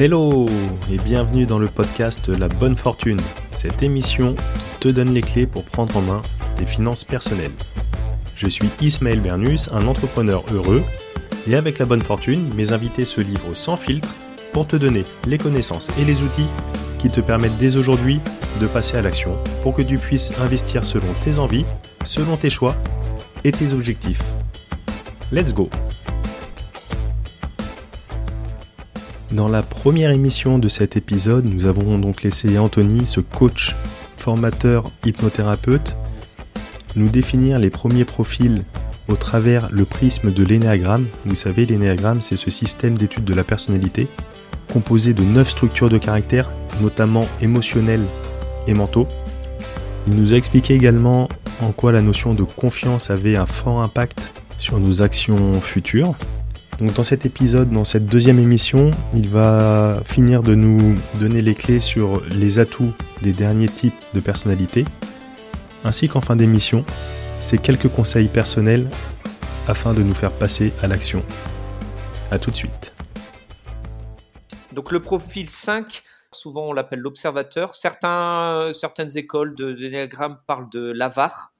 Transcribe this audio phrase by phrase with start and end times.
[0.00, 0.46] Hello
[0.92, 3.18] et bienvenue dans le podcast La Bonne Fortune,
[3.50, 6.22] cette émission qui te donne les clés pour prendre en main
[6.54, 7.50] tes finances personnelles.
[8.36, 10.84] Je suis Ismaël Bernus, un entrepreneur heureux,
[11.48, 14.14] et avec La Bonne Fortune, mes invités se livrent sans filtre
[14.52, 16.46] pour te donner les connaissances et les outils
[17.00, 18.20] qui te permettent dès aujourd'hui
[18.60, 21.66] de passer à l'action pour que tu puisses investir selon tes envies,
[22.04, 22.76] selon tes choix
[23.42, 24.22] et tes objectifs.
[25.32, 25.68] Let's go
[29.38, 33.76] Dans la première émission de cet épisode, nous avons donc laissé Anthony, ce coach,
[34.16, 35.96] formateur, hypnothérapeute,
[36.96, 38.64] nous définir les premiers profils
[39.06, 41.06] au travers le prisme de l'énéagramme.
[41.24, 44.08] Vous savez, l'énéagramme, c'est ce système d'étude de la personnalité
[44.72, 48.06] composé de neuf structures de caractère, notamment émotionnelles
[48.66, 49.06] et mentaux.
[50.08, 51.28] Il nous a expliqué également
[51.62, 56.16] en quoi la notion de confiance avait un fort impact sur nos actions futures.
[56.80, 61.80] Dans cet épisode, dans cette deuxième émission, il va finir de nous donner les clés
[61.80, 64.84] sur les atouts des derniers types de personnalités,
[65.82, 66.84] ainsi qu'en fin d'émission,
[67.40, 68.88] c'est quelques conseils personnels
[69.66, 71.24] afin de nous faire passer à l'action.
[72.30, 72.94] A tout de suite.
[74.72, 77.74] Donc le profil 5, souvent on l'appelle l'observateur.
[77.74, 81.52] Certaines écoles de l'énéagramme parlent de l'avare.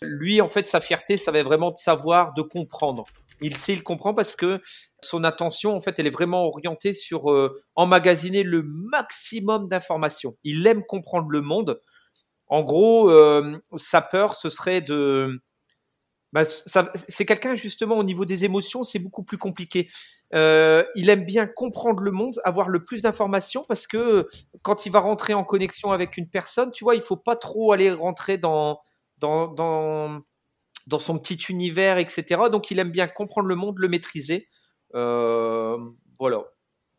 [0.00, 3.04] Lui, en fait, sa fierté, ça va vraiment de savoir, de comprendre.
[3.42, 4.60] Il sait, il comprend parce que
[5.02, 10.36] son attention, en fait, elle est vraiment orientée sur euh, emmagasiner le maximum d'informations.
[10.44, 11.80] Il aime comprendre le monde.
[12.46, 15.40] En gros, euh, sa peur, ce serait de...
[16.32, 19.90] Bah, c'est quelqu'un, justement, au niveau des émotions, c'est beaucoup plus compliqué.
[20.34, 24.28] Euh, il aime bien comprendre le monde, avoir le plus d'informations parce que
[24.62, 27.72] quand il va rentrer en connexion avec une personne, tu vois, il faut pas trop
[27.72, 28.80] aller rentrer dans
[30.86, 32.42] dans son petit univers, etc.
[32.50, 34.48] Donc il aime bien comprendre le monde, le maîtriser.
[34.94, 35.78] Euh,
[36.18, 36.42] voilà.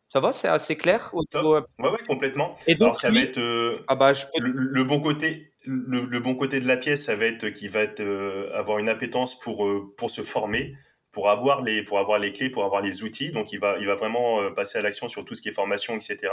[0.08, 2.56] Ça va, c'est assez clair Oui, ouais, complètement.
[2.68, 5.50] Et donc, ça va être euh, ah bah, le, bon côté.
[5.64, 8.88] Le, bon côté de la pièce, ça va être qu'il va être, euh, avoir une
[8.88, 10.76] appétence pour, pour se former,
[11.10, 13.32] pour avoir, les, pour avoir les clés, pour avoir les outils.
[13.32, 15.94] Donc, il va, il va vraiment passer à l'action sur tout ce qui est formation,
[15.94, 16.30] etc.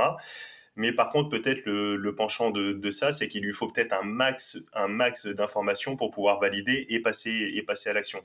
[0.75, 4.57] Mais par contre, peut-être le, penchant de, ça, c'est qu'il lui faut peut-être un max,
[4.73, 8.23] un max d'informations pour pouvoir valider et passer, et passer à l'action.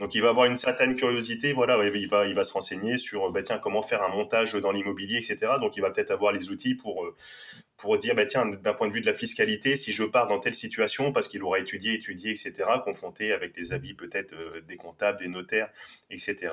[0.00, 3.30] Donc il va avoir une certaine curiosité, voilà, il va, il va se renseigner sur
[3.30, 5.52] bah, tiens, comment faire un montage dans l'immobilier, etc.
[5.60, 7.14] Donc il va peut-être avoir les outils pour, euh,
[7.80, 10.38] pour dire, bah, tiens, d'un point de vue de la fiscalité, si je pars dans
[10.38, 12.52] telle situation, parce qu'il aura étudié, étudié, etc.,
[12.84, 15.70] confronté avec des avis peut-être euh, des comptables, des notaires,
[16.10, 16.52] etc.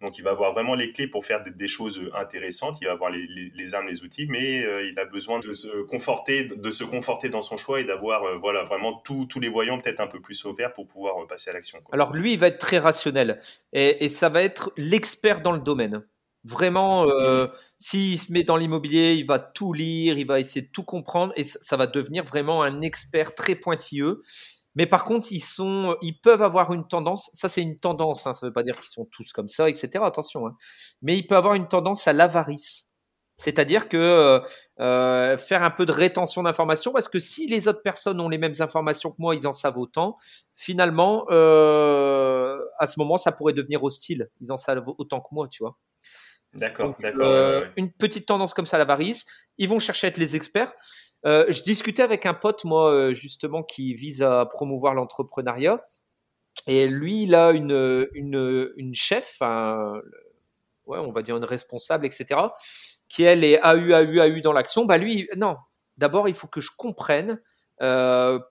[0.00, 3.10] Donc il va avoir vraiment les clés pour faire des, choses intéressantes, il va avoir
[3.10, 7.28] les, armes, les outils, mais euh, il a besoin de se conforter, de se conforter
[7.28, 10.44] dans son choix et d'avoir euh, voilà, vraiment tous les voyants peut-être un peu plus
[10.44, 11.80] au vert pour pouvoir passer à l'action.
[11.92, 13.40] Alors lui, il va être très rationnel
[13.72, 16.02] et ça va être l'expert dans le domaine.
[16.44, 17.50] Vraiment, euh, mmh.
[17.76, 21.32] s'il se met dans l'immobilier, il va tout lire, il va essayer de tout comprendre
[21.36, 24.22] et ça va devenir vraiment un expert très pointilleux.
[24.74, 27.30] Mais par contre, ils sont, ils peuvent avoir une tendance.
[27.34, 28.26] Ça, c'est une tendance.
[28.26, 30.04] Hein, ça ne veut pas dire qu'ils sont tous comme ça, etc.
[30.04, 30.46] Attention.
[30.46, 30.56] Hein.
[31.02, 32.90] Mais il peut avoir une tendance à l'avarice.
[33.40, 34.40] C'est-à-dire que euh,
[34.80, 38.36] euh, faire un peu de rétention d'informations, parce que si les autres personnes ont les
[38.36, 40.18] mêmes informations que moi, ils en savent autant.
[40.54, 44.28] Finalement, euh, à ce moment, ça pourrait devenir hostile.
[44.42, 45.78] Ils en savent autant que moi, tu vois.
[46.54, 47.28] D'accord, d'accord.
[47.28, 49.24] Euh, une petite tendance comme ça, l'avarice.
[49.58, 50.72] Ils vont chercher à être les experts.
[51.26, 55.82] Euh, je discutais avec un pote, moi, euh, justement, qui vise à promouvoir l'entrepreneuriat.
[56.66, 62.40] Et lui, il a une, une, une chef, ouais, on va dire une responsable, etc.,
[63.08, 64.84] qui, elle, est AU, AU, AU dans l'action.
[64.84, 65.56] Bah, lui, non.
[65.96, 67.40] D'abord, il faut que je comprenne.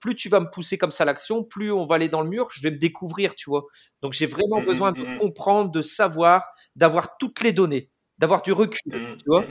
[0.00, 2.48] Plus tu vas me pousser comme ça l'action, plus on va aller dans le mur,
[2.52, 3.64] je vais me découvrir, tu vois.
[4.02, 5.18] Donc j'ai vraiment mmh, besoin de mmh, mmh.
[5.18, 6.46] comprendre, de savoir,
[6.76, 9.44] d'avoir toutes les données d'avoir du recul, mmh, tu vois.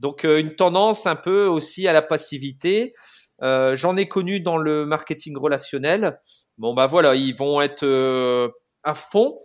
[0.00, 2.92] Donc euh, une tendance un peu aussi à la passivité.
[3.42, 6.18] Euh, j'en ai connu dans le marketing relationnel.
[6.58, 8.50] Bon bah voilà, ils vont être euh,
[8.82, 9.38] à fond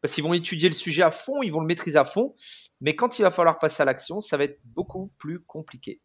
[0.00, 2.34] parce qu'ils vont étudier le sujet à fond, ils vont le maîtriser à fond.
[2.80, 6.00] Mais quand il va falloir passer à l'action, ça va être beaucoup plus compliqué.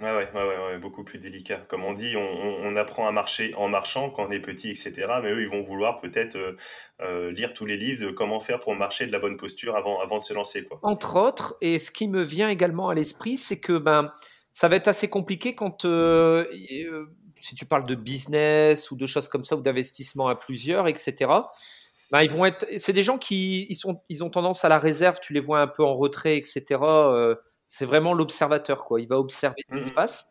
[0.00, 1.56] Ouais, ouais, ouais, beaucoup plus délicat.
[1.66, 4.92] Comme on dit, on, apprend à marcher en marchant quand on est petit, etc.
[5.24, 6.56] Mais eux, ils vont vouloir peut-être euh,
[7.00, 9.98] euh, lire tous les livres de comment faire pour marcher de la bonne posture avant,
[10.00, 10.64] avant de se lancer.
[10.64, 10.78] Quoi.
[10.84, 14.12] Entre autres, et ce qui me vient également à l'esprit, c'est que ben,
[14.52, 16.46] ça va être assez compliqué quand, euh,
[17.40, 21.32] si tu parles de business ou de choses comme ça, ou d'investissement à plusieurs, etc.
[22.12, 24.78] Ben, ils vont être, c'est des gens qui ils sont, ils ont tendance à la
[24.78, 25.18] réserve.
[25.20, 26.76] Tu les vois un peu en retrait, etc
[27.68, 29.00] c'est vraiment l'observateur, quoi.
[29.00, 30.26] Il va observer ce qui se mmh passe.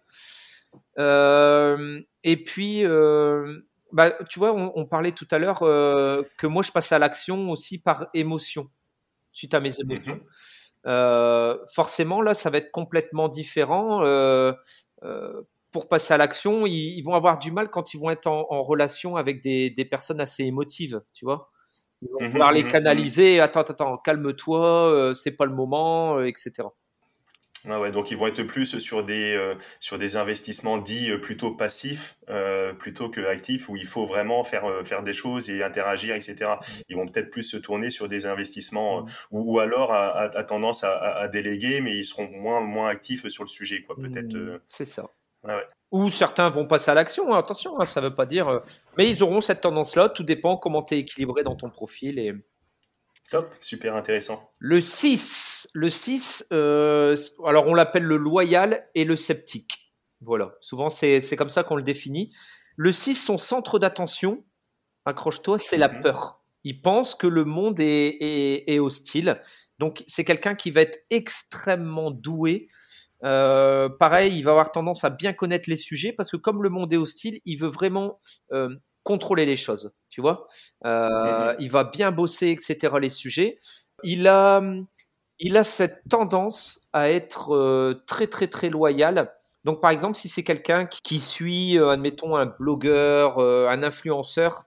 [0.98, 3.60] Euh, et puis, euh,
[3.92, 7.52] bah, tu vois, on, parlait tout à l'heure euh, que moi, je passe à l'action
[7.52, 8.70] aussi par émotion,
[9.32, 10.20] suite à mes mmh émotions.
[11.74, 14.00] forcément, là, ça va être complètement différent.
[15.72, 19.16] pour passer à l'action, ils, vont avoir du mal quand ils vont être en, relation
[19.16, 21.52] avec des, des, personnes assez émotives, tu vois.
[22.02, 23.40] Ils vont pouvoir les canaliser.
[23.40, 26.64] Attends, attends, calme-toi, c'est pas le moment, etc.
[27.70, 31.18] Ah ouais, donc ils vont être plus sur des, euh, sur des investissements dits euh,
[31.18, 35.64] plutôt passifs euh, plutôt que actifs où il faut vraiment faire, faire des choses et
[35.64, 36.36] interagir, etc.
[36.42, 36.82] Mmh.
[36.90, 39.08] Ils vont peut-être plus se tourner sur des investissements mmh.
[39.32, 43.84] ou, alors à, tendance à, déléguer, mais ils seront moins, moins actifs sur le sujet,
[43.84, 44.34] quoi, peut-être.
[44.36, 45.10] Mmh, c'est ça.
[45.92, 48.62] Ou certains vont passer à l'action, hein, attention, hein, ça ne veut pas dire.
[48.98, 52.34] mais ils auront cette tendance-là, tout dépend comment tu es équilibré dans ton profil et.
[53.30, 54.52] Top, super intéressant.
[54.60, 57.16] Le 6, le 6 euh,
[57.46, 59.94] alors on l'appelle le loyal et le sceptique.
[60.22, 62.34] Voilà, souvent c'est comme ça qu'on le définit.
[62.78, 64.46] Le 6, son centre d'attention,
[65.06, 66.02] accroche-toi, c'est la mhm.
[66.02, 66.42] peur.
[66.64, 68.18] Il pense que le monde est,
[68.68, 69.42] est, hostile.
[69.80, 72.70] Donc c'est quelqu'un qui va être extrêmement doué.
[73.24, 76.70] Euh, pareil, il va avoir tendance à bien connaître les sujets parce que comme le
[76.70, 78.20] monde est hostile, il veut vraiment
[78.52, 78.70] euh,
[79.08, 80.50] contrôler les choses, tu vois.
[80.86, 81.56] Euh, mhm.
[81.60, 82.94] Il va bien bosser, etc.
[83.02, 83.58] Les sujets.
[84.04, 84.62] Il a,
[85.40, 89.32] il a cette tendance à être euh, très très très loyal.
[89.64, 94.66] Donc par exemple, si c'est quelqu'un qui suit, euh, admettons, un blogueur, un influenceur,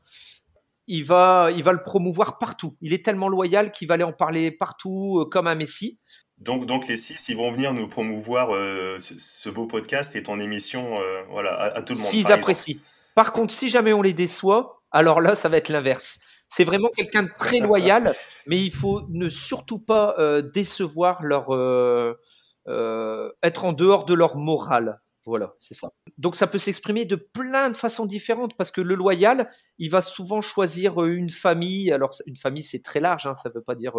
[0.86, 2.78] il va, il va le promouvoir partout.
[2.81, 5.98] Il est tellement loyal qu'il va aller en parler partout comme un messie.
[6.38, 8.48] Donc, donc les six, ils vont venir nous promouvoir
[8.98, 10.96] ce, beau podcast et ton émission
[11.31, 12.08] voilà, à, tout le monde.
[12.08, 12.81] S'ils apprécient.
[13.14, 16.18] Par contre, si jamais on les déçoit, alors là, ça va être l'inverse.
[16.48, 18.14] C'est vraiment quelqu'un de très loyal,
[18.46, 22.14] mais il faut ne surtout pas euh, décevoir leur euh,
[22.68, 25.00] euh, être en dehors de leur morale.
[25.26, 25.90] Voilà, c'est ça.
[26.18, 30.02] Donc ça peut s'exprimer de plein de façons différentes parce que le loyal, il va
[30.02, 31.92] souvent choisir une famille.
[31.92, 33.94] Alors une famille, c'est très large, hein, ça ne veut pas dire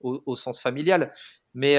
[0.00, 1.12] au, au, sens familial,
[1.54, 1.76] mais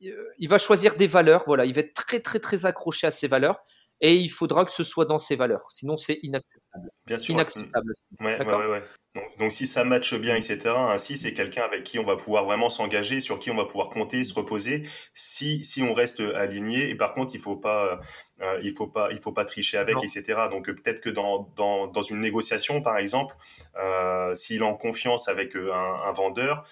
[0.00, 1.44] il va choisir des valeurs.
[1.46, 3.62] Voilà, il va être très très très accroché à ses valeurs
[4.04, 5.64] et il faudra que ce soit dans ses valeurs.
[5.70, 6.90] Sinon, c'est inacceptable.
[7.06, 7.32] Bien sûr.
[7.32, 7.94] Inacceptable.
[8.20, 8.82] Ouais, ouais, ouais,
[9.14, 12.44] donc, donc, si ça matche bien, etc., ainsi, c'est quelqu'un avec qui on va pouvoir
[12.44, 14.82] vraiment s'engager, sur qui on va pouvoir compter, se reposer,
[15.14, 16.90] si, si on reste aligné.
[16.90, 17.98] Et par contre, il faut pas,
[18.42, 20.48] euh, il faut pas, il faut pas tricher avec, etc.
[20.50, 23.34] Donc peut-être que dans, dans, dans, une négociation, par exemple,
[23.76, 26.66] euh, s'il est en confiance avec euh, un, un vendeur,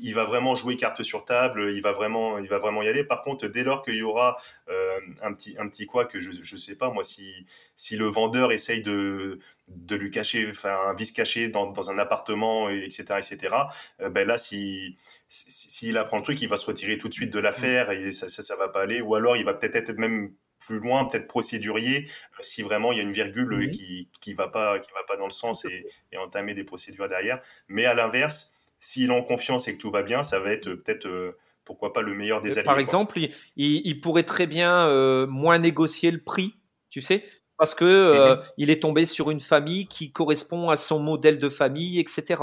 [0.00, 3.04] il va vraiment jouer carte sur table, il va vraiment, il va vraiment y aller.
[3.04, 4.38] Par contre, dès lors qu'il y aura
[4.68, 8.06] euh, un petit, un petit quoi que je, ne sais pas moi, si, si le
[8.06, 9.38] vendeur essaye de,
[9.68, 13.56] de lui cacher, enfin un vice caché dans, dans un appartement, etc., etc.
[14.00, 14.96] Euh, ben là, si
[15.28, 18.28] s'il apprend le truc, il va se retirer tout de suite de l'affaire et ça,
[18.28, 19.00] ça, ça va pas aller.
[19.00, 22.98] Ou alors, il va peut-être être même plus loin, peut-être procédurier, euh, si vraiment il
[22.98, 25.86] y a une virgule qui qui va pas qui va pas dans le sens et,
[26.12, 27.40] et entamer des procédures derrière.
[27.68, 28.53] Mais à l'inverse,
[28.84, 31.38] s'il est en confiance et que tout va bien, ça va être euh, peut-être euh,
[31.64, 32.66] pourquoi pas le meilleur des alliés.
[32.66, 33.18] Par exemple,
[33.56, 36.54] il, pourrait très bien euh, moins négocier le prix,
[36.90, 37.24] tu sais,
[37.56, 41.98] parce que il est tombé sur une famille qui correspond à son modèle de famille,
[41.98, 42.42] etc.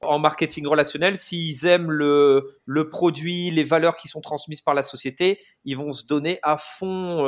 [0.00, 4.82] En marketing relationnel, s'ils aiment le, le produit, les valeurs qui sont transmises par la
[4.82, 7.20] société, ils vont se donner à fond.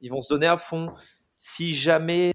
[0.00, 0.92] ils vont se donner à fond.
[1.38, 2.32] Si jamais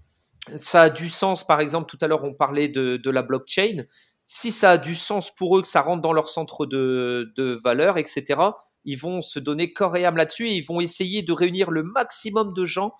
[0.56, 3.84] ça a du sens, par exemple, tout à l'heure on parlait de, de la blockchain
[4.26, 7.58] si ça a du sens pour eux, que ça rentre dans leur centre de, de
[7.62, 8.40] valeur, etc.,
[8.84, 11.82] ils vont se donner corps et âme là-dessus et ils vont essayer de réunir le
[11.82, 12.92] maximum de gens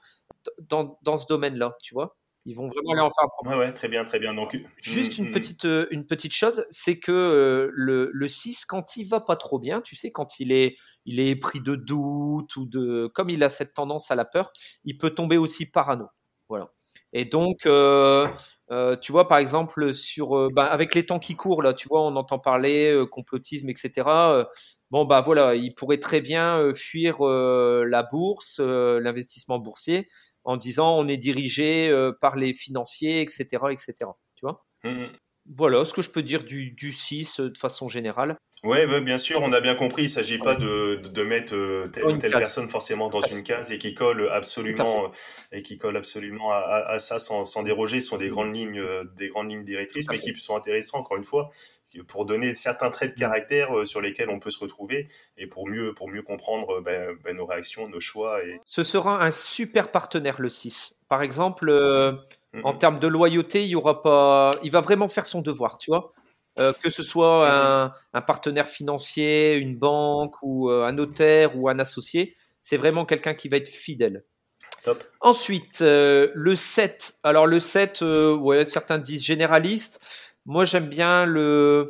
[0.58, 2.16] dans, dans ce domaine-là, tu vois.
[2.46, 4.34] Ils vont vraiment aller en faire un Ouais, très bien, très bien.
[4.34, 5.32] Donc, Juste une, mm, mm.
[5.32, 9.36] petite, euh, une petite chose, c'est que euh, le, le 6, quand il va pas
[9.36, 13.10] trop bien, tu sais, quand il est, il est pris de doute ou de.
[13.14, 14.52] Comme il a cette tendance à la peur,
[14.84, 16.08] il peut tomber aussi parano.
[17.16, 18.26] Et donc, euh,
[18.72, 21.86] euh, tu vois, par exemple, sur, euh, bah, avec les temps qui courent, là, tu
[21.88, 23.92] vois, on entend parler complotisme, etc.
[24.90, 30.08] bon, bah voilà, il pourrait très bien fuir la bourse, l'investissement boursier,
[30.42, 33.94] en disant on est dirigé par les financiers, etc., etc.
[34.34, 35.06] Tu vois mmh
[35.46, 38.36] Voilà ce que je peux dire du, du 6 de façon générale.
[38.64, 40.02] Oui, bien sûr, on a bien compris.
[40.02, 43.42] Il ne s'agit pas de, de mettre euh, telle ou telle personne forcément dans une
[43.42, 45.10] case et qui colle absolument
[45.52, 48.00] et qui colle absolument à, à, ça sans, sans, déroger.
[48.00, 51.18] Ce sont des grandes lignes, euh, des grandes lignes directrices, mais qui sont intéressantes encore
[51.18, 51.50] une fois
[52.08, 55.68] pour donner certains traits de caractère euh, sur lesquels on peut se retrouver et pour
[55.68, 58.42] mieux, pour mieux comprendre ben, ben, nos réactions, nos choix.
[58.42, 58.60] Et...
[58.64, 60.98] Ce sera un super partenaire le 6.
[61.08, 61.70] Par exemple,
[62.64, 65.90] en termes de loyauté, il y aura pas, il va vraiment faire son devoir, tu
[65.90, 66.14] vois.
[66.58, 71.68] Euh, que ce soit un, un, partenaire financier, une banque ou euh, un notaire ou
[71.68, 74.24] un associé, c'est vraiment quelqu'un qui va être fidèle.
[74.84, 75.02] Top.
[75.20, 77.16] Ensuite, euh, le 7.
[77.24, 80.00] Alors le 7, ouais, certains disent généraliste.
[80.46, 81.86] Moi, j'aime bien le,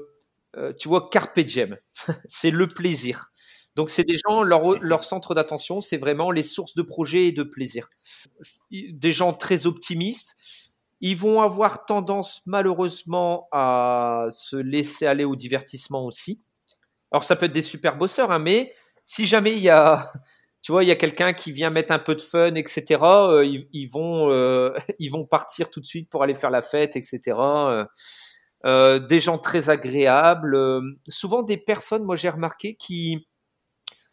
[0.78, 1.76] tu vois, carpe diem.
[2.26, 3.32] c'est le plaisir.
[3.74, 7.32] Donc, c'est des gens, leur, leur centre d'attention, c'est vraiment les sources de projets et
[7.32, 7.88] de plaisir.
[8.70, 10.36] Des gens très optimistes.
[11.00, 16.40] Ils vont avoir tendance, malheureusement, à se laisser aller au divertissement aussi.
[17.10, 18.74] Alors, ça peut être des super bosseurs, hein, mais
[19.04, 20.10] si jamais il y a,
[20.62, 23.44] tu vois, il y a quelqu'un qui vient mettre un peu de fun, etc., euh,
[23.44, 27.36] ils, vont, euh, ils vont partir tout de suite pour aller faire la fête, etc.
[28.64, 30.56] Euh, des gens très agréables,
[31.08, 33.28] souvent des personnes, moi j'ai remarqué, qui,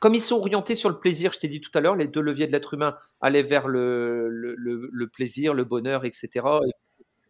[0.01, 2.21] comme ils sont orientés sur le plaisir, je t'ai dit tout à l'heure, les deux
[2.21, 6.43] leviers de l'être humain allaient vers le, le, plaisir, le bonheur, etc.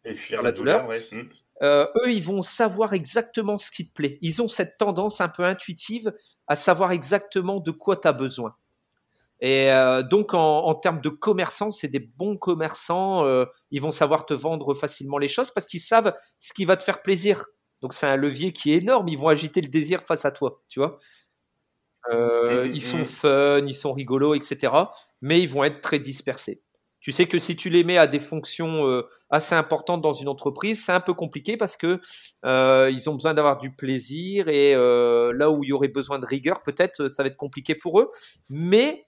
[0.05, 0.87] Et, fuir la, douleur.
[1.61, 4.17] Euh, eux, ils vont savoir exactement ce qui te plaît.
[4.21, 6.13] Ils ont cette tendance un peu intuitive
[6.47, 8.55] à savoir exactement de quoi tu as besoin.
[9.41, 13.25] Et euh, donc, en, termes de commerçants, c'est des bons commerçants.
[13.25, 16.77] Euh, ils vont savoir te vendre facilement les choses parce qu'ils savent ce qui va
[16.77, 17.47] te faire plaisir.
[17.81, 19.09] Donc, c'est un levier qui est énorme.
[19.09, 20.99] Ils vont agiter le désir face à toi, tu vois.
[22.09, 23.05] Euh, mmh, ils sont mmh.
[23.05, 24.73] fun, ils sont rigolos, etc.
[25.21, 26.61] Mais ils vont être très dispersés.
[26.99, 30.27] Tu sais que si tu les mets à des fonctions euh, assez importantes dans une
[30.27, 31.99] entreprise, c'est un peu compliqué parce que
[32.45, 36.25] euh, ils ont besoin d'avoir du plaisir et là où il y aurait besoin de
[36.25, 38.11] rigueur, peut-être ça va être compliqué pour eux.
[38.49, 39.05] Mais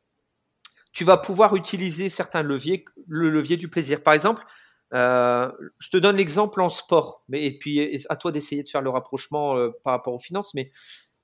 [0.92, 4.02] tu vas pouvoir utiliser certains leviers, le levier du plaisir.
[4.02, 4.44] Par exemple,
[4.92, 8.90] je te donne l'exemple en sport, mais et puis à toi d'essayer de faire le
[8.90, 10.56] rapprochement par rapport aux finances.
[10.56, 10.72] Mais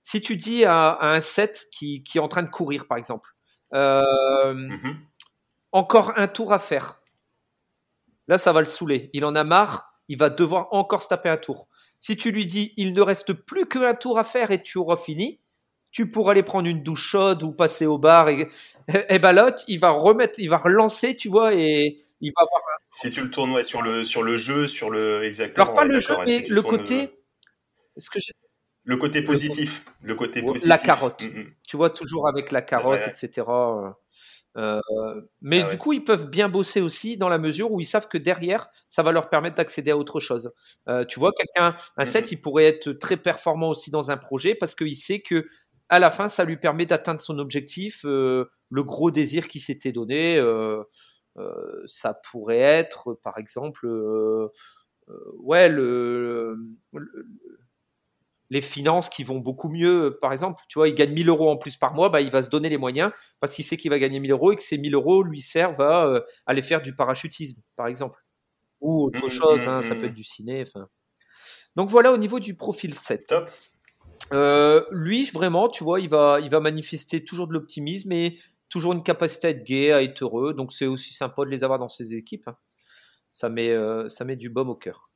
[0.02, 3.30] si tu dis à, un set qui, est en train de courir, par exemple,
[3.74, 4.98] euh, mhm.
[5.72, 7.02] encore un tour à faire,
[8.28, 9.10] là, ça va le saouler.
[9.14, 11.68] Il en a marre, il va devoir encore se taper un tour.
[12.00, 14.98] Si tu lui dis, il ne reste plus qu'un tour à faire et tu auras
[14.98, 15.42] fini,
[15.92, 18.48] tu pourras aller prendre une douche chaude ou passer au bar et,
[19.10, 22.62] et, ben là, il va remettre, il va relancer, tu vois, et il va avoir.
[22.92, 25.66] Si tu le tournes sur le sur le jeu, sur le exactement.
[25.66, 27.16] Alors pas le jeu, mais le côté.
[27.98, 28.20] Ce que
[28.90, 29.86] le côté positif.
[30.02, 30.68] Le côté positif.
[30.68, 31.24] La carotte.
[31.24, 31.46] Mm, mm.
[31.62, 33.46] Tu vois, toujours avec la carotte, etc.
[34.58, 34.82] Euh,
[35.42, 38.08] mais ah du coup, ils peuvent bien bosser aussi dans la mesure où ils savent
[38.08, 40.52] que derrière, ça va leur permettre d'accéder à autre chose.
[40.88, 44.18] Euh, tu vois, quelqu'un, un set, mm, il pourrait être très performant aussi dans un
[44.18, 45.46] projet parce qu'il sait que
[45.90, 49.92] à la fin, ça lui permet d'atteindre son objectif, euh, le gros désir qui s'était
[49.92, 50.42] donné.
[51.86, 53.88] ça pourrait être, par exemple,
[55.38, 56.58] ouais, le,
[58.50, 61.58] les finances qui vont beaucoup mieux, par exemple, tu vois, il gagne 1000 euros en
[61.58, 64.00] plus par mois, bah, il va se donner les moyens parce qu'il sait qu'il va
[64.00, 66.96] gagner 1000 euros et que ces 1000 euros lui servent à euh, aller faire du
[66.96, 68.20] parachutisme, par exemple.
[68.82, 70.10] Ou autre mmh, chose, mmh, hein, ça peut mmh.
[70.10, 70.64] être du ciné.
[71.76, 73.36] Donc voilà au niveau du profil 7.
[74.34, 78.94] Euh, lui, vraiment, tu vois, il va, il va manifester toujours de l'optimisme et toujours
[78.94, 80.54] une capacité à être gai, à être heureux.
[80.54, 82.48] Donc c'est aussi sympa de les avoir dans ses équipes.
[82.48, 82.58] Hein.
[83.32, 85.10] Ça, met, euh, ça met du baume au cœur.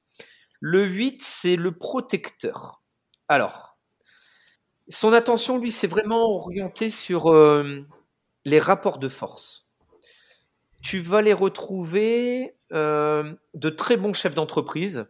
[0.60, 2.83] Le 8, c'est le protecteur.
[3.34, 3.80] Alors,
[4.90, 7.84] son attention, lui, s'est vraiment orientée sur euh,
[8.46, 9.68] les rapports de force.
[10.84, 15.08] Tu vas les retrouver euh, de très bons chefs d'entreprise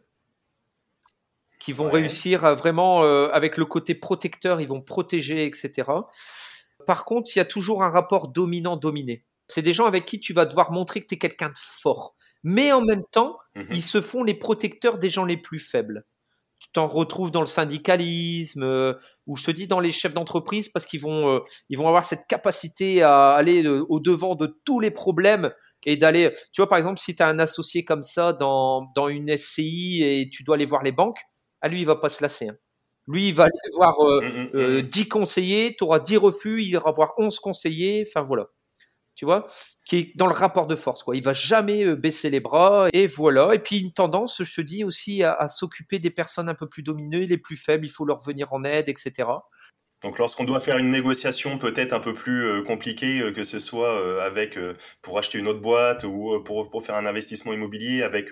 [1.60, 5.92] qui vont réussir à vraiment, euh, avec le côté protecteur, ils vont protéger, etc.
[6.88, 9.26] Par contre, il y a toujours un rapport dominant-dominé.
[9.50, 12.16] C'est des gens avec qui tu vas devoir montrer que tu es quelqu'un de fort.
[12.42, 16.06] Mais en même temps, mmh ils se font les protecteurs des gens les plus faibles
[16.74, 18.94] t'en retrouves dans le syndicalisme euh,
[19.28, 21.40] ou je te dis dans les chefs d'entreprise parce qu'ils vont euh,
[21.70, 25.52] ils vont avoir cette capacité à aller euh, au devant de tous les problèmes
[25.86, 29.08] et d'aller tu vois par exemple si tu as un associé comme ça dans, dans
[29.08, 31.22] une SCI et tu dois aller voir les banques
[31.62, 32.58] à lui il va pas se lasser hein.
[33.08, 34.82] lui il va aller voir mmh, mmh, mmh.
[34.82, 38.48] 10 conseillers tu auras 10 refus il ira voir 11 conseillers enfin voilà
[39.16, 39.48] tu vois,
[39.86, 41.04] qui est dans le rapport de force.
[41.04, 41.16] Quoi.
[41.16, 43.54] Il va jamais euh, baisser les bras et voilà.
[43.54, 46.84] Et puis une tendance, je te dis aussi, à, s'occuper des personnes un peu plus
[46.84, 47.86] dominées, les plus faibles.
[47.86, 49.30] Il faut leur venir en aide, etc.
[50.02, 53.60] Donc lorsqu'on doit faire une négociation peut-être un peu plus euh, compliquée, euh, que ce
[53.60, 54.58] soit avec
[55.02, 58.32] pour acheter une autre boîte ou pour, pour faire un investissement immobilier avec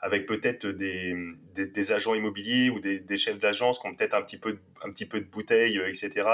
[0.00, 1.14] avec peut-être des,
[1.54, 5.06] des, agents immobiliers ou des, chefs d'agence qui ont peut-être un petit peu un petit
[5.06, 6.24] peu de bouteilles, etc.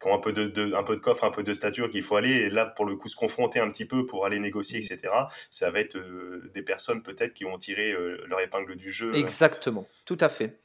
[0.00, 2.16] qui ont un peu de, un peu de coffre, un peu de stature qu'il faut
[2.16, 2.30] aller.
[2.30, 5.12] Et là, pour le coup, se confronter un petit peu pour aller négocier, etc.
[5.50, 9.14] Ça va être euh, des personnes peut-être qui vont tirer euh, leur épingle du jeu.
[9.14, 10.60] Exactement, tout à fait.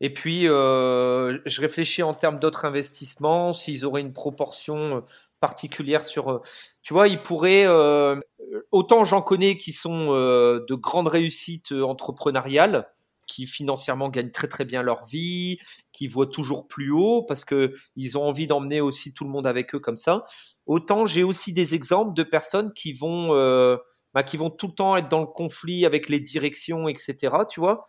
[0.00, 5.04] Et puis, euh, je réfléchis en termes d'autres investissements, s'ils auraient une proportion
[5.40, 6.40] particulière sur...
[6.82, 7.66] tu vois, ils pourraient...
[8.70, 12.88] autant j'en connais qui sont de grandes réussites entrepreneuriales,
[13.28, 15.58] qui financièrement gagnent très très bien leur vie,
[15.92, 19.46] qui voient toujours plus haut parce que ils ont envie d'emmener aussi tout le monde
[19.46, 20.24] avec eux comme ça.
[20.66, 23.76] Autant j'ai aussi des exemples de personnes qui vont euh,
[24.14, 27.16] bah, qui vont tout le temps être dans le conflit avec les directions, etc.
[27.48, 27.84] Tu vois,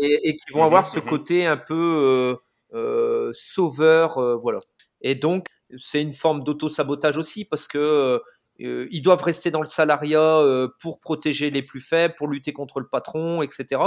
[0.00, 2.38] et, qui vont mmh avoir ce mmh côté un peu
[2.72, 4.60] euh, sauveur, voilà.
[5.02, 8.22] Et donc, c'est une forme d'auto-sabotage aussi parce que
[8.58, 12.88] ils doivent rester dans le salariat pour protéger les plus faibles, pour lutter contre le
[12.88, 13.80] patron, etc.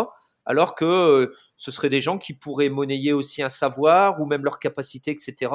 [0.48, 4.60] Alors que ce seraient des gens qui pourraient monnayer aussi un savoir ou même leur
[4.60, 5.52] capacité, etc.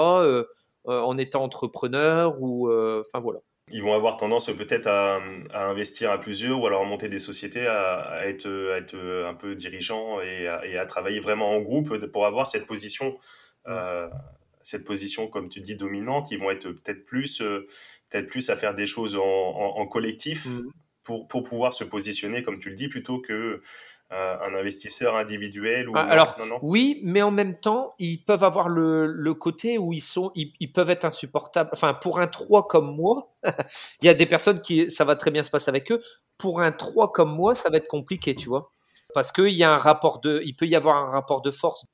[0.85, 5.21] en étant entrepreneurs ou, enfin voilà ils vont avoir tendance peut-être à,
[5.55, 10.47] investir à plusieurs ou alors à monter des sociétés, à, être, un peu dirigeants et
[10.47, 13.19] à, travailler vraiment en groupe pour avoir cette position,
[13.69, 14.09] euh,
[14.61, 16.31] cette position, comme tu dis, dominante.
[16.31, 17.67] Ils vont être peut-être plus, euh,
[18.11, 20.71] peut-être plus à faire des choses en, collectif mmh.
[21.03, 23.63] pour, pour pouvoir se positionner, comme tu le dis, plutôt que
[24.12, 29.35] un investisseur individuel ou ah, Alors oui, mais en même temps, ils peuvent avoir le,
[29.35, 31.71] côté où ils sont, ils, peuvent être insupportables.
[31.73, 33.33] Enfin, pour un 3 comme moi,
[34.02, 36.02] il y a des personnes qui ça va très bien se passer avec eux.
[36.37, 38.71] Pour un 3 comme moi, ça va être compliqué, tu vois,
[39.14, 41.87] parce qu'il y a un rapport de, il peut y avoir un rapport de force.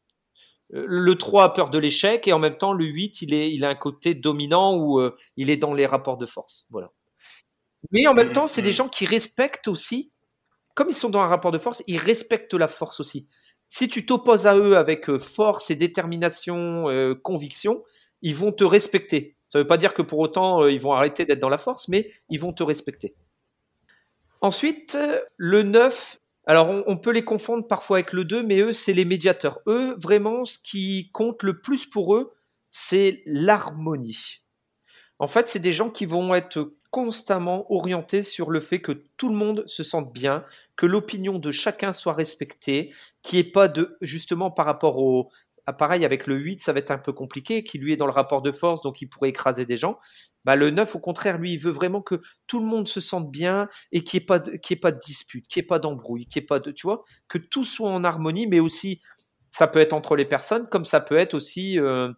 [0.74, 3.50] Euh, le 3 a peur de l'échec et en même temps le 8 il est
[3.50, 6.92] il a un côté dominant où euh, il est dans les rapports de force voilà
[7.90, 8.72] mais en même mmh, temps c'est des mmh.
[8.72, 10.12] gens qui respectent aussi
[10.78, 13.26] comme ils sont dans un rapport de force, ils respectent la force aussi.
[13.68, 17.82] Si tu t'opposes à eux avec euh, force et détermination, euh, conviction,
[18.22, 19.36] ils vont te respecter.
[19.48, 21.58] Ça ne veut pas dire que pour autant euh, ils vont arrêter d'être dans la
[21.58, 23.16] force, mais ils vont te respecter.
[24.40, 24.96] Ensuite,
[25.36, 29.04] le 9, alors on, peut les confondre parfois avec le 2, mais eux, c'est les
[29.04, 29.58] médiateurs.
[29.66, 32.36] Eux, vraiment, ce qui compte le plus pour eux,
[32.70, 34.44] c'est l'harmonie.
[35.18, 39.28] En fait, c'est des gens qui vont être constamment orienté sur le fait que tout
[39.28, 40.44] le monde se sente bien,
[40.76, 45.30] que l'opinion de chacun soit respectée, qui est pas de justement par rapport au
[45.72, 48.12] pareil avec le 8, ça va être un peu compliqué, qui lui est dans le
[48.12, 49.98] rapport de force, donc il pourrait écraser des gens.
[50.44, 53.30] Bah, le 9, au contraire, lui, il veut vraiment que tout le monde se sente
[53.30, 55.78] bien et qu'il n'y ait, pas de, ait pas de dispute, qu'il n'y ait pas
[55.78, 59.00] d'embrouille, qu'il ait pas de, tu vois, que tout soit en harmonie, mais aussi,
[59.50, 62.12] ça peut être entre les personnes, comme ça peut être aussi euh,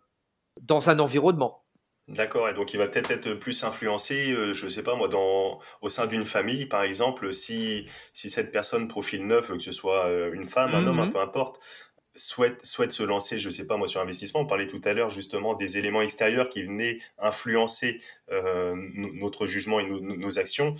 [0.60, 1.64] dans un environnement.
[2.10, 5.06] D'accord, et donc il va peut-être être plus influencé, euh, je ne sais pas moi,
[5.06, 9.70] dans, au sein d'une famille, par exemple, si, si cette personne profil neuf, que ce
[9.70, 11.62] soit euh, une femme, un homme, mmh peu importe,
[12.16, 14.40] souhaite, souhaite se lancer, je ne sais pas moi, sur investissement.
[14.40, 18.00] On parlait tout à l'heure justement des éléments extérieurs qui venaient influencer
[18.32, 20.74] euh, notre jugement et nos, actions.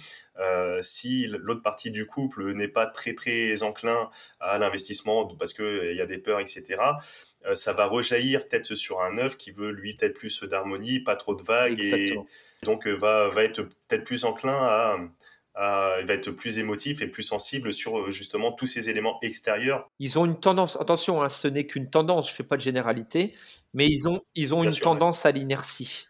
[0.83, 6.01] si l'autre partie du couple n'est pas très très enclin à l'investissement parce qu'il y
[6.01, 6.77] a des peurs, etc.,
[7.55, 11.35] ça va rejaillir peut-être sur un œuf qui veut lui peut-être plus d'harmonie, pas trop
[11.35, 12.15] de vagues et
[12.63, 14.53] donc euh, va, va être peut-être plus enclin
[15.55, 19.19] à, il va être plus émotif et plus sensible sur euh, justement tous ces éléments
[19.21, 19.91] extérieurs.
[19.99, 22.63] Ils ont une tendance, attention, hein, ce n'est qu'une tendance, je ne fais pas de
[22.63, 23.35] généralité,
[23.75, 26.07] mais ils ont, ils ont une tendance à l'inertie.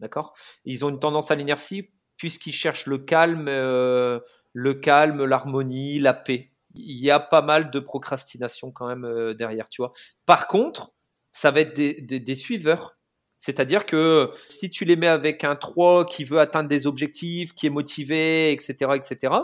[0.00, 0.34] D'accord?
[0.64, 6.52] Ils ont une tendance à l'inertie puisqu'ils cherchent le calme, le calme, l'harmonie, la paix
[6.74, 9.92] il y a pas mal de procrastination quand même euh, derrière, tu vois.
[10.26, 10.92] Par contre,
[11.32, 12.96] ça va être des, suiveurs.
[13.38, 17.66] C'est-à-dire que si tu les mets avec un 3 qui veut atteindre des objectifs, qui
[17.66, 19.34] est motivé, etc., etc.,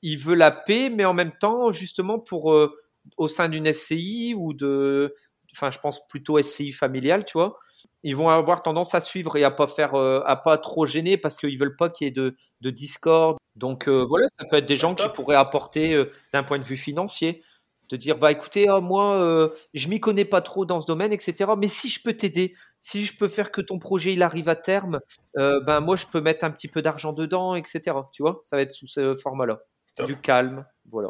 [0.00, 2.74] il veut la paix, mais en même temps, justement, pour euh,
[3.16, 5.14] au sein d'une SCI ou de,
[5.52, 7.58] enfin, je pense plutôt SCI familiale, tu vois,
[8.02, 11.16] ils vont avoir tendance à suivre et à pas faire, euh, à pas trop gêner
[11.16, 13.38] parce qu'ils veulent pas qu'il y ait de, de discorde.
[13.56, 16.64] Donc euh, voilà, ça peut être des gens qui pourraient apporter euh, d'un point de
[16.64, 17.42] vue financier,
[17.88, 21.52] de dire bah écoutez, ah, moi je m'y connais pas trop dans ce domaine, etc.
[21.58, 24.56] Mais si je peux t'aider, si je peux faire que ton projet il arrive à
[24.56, 25.00] terme,
[25.34, 27.96] ben moi je peux mettre un petit peu d'argent dedans, etc.
[28.12, 29.60] Tu vois, ça va être sous ce format-là,
[30.04, 31.08] du calme, voilà.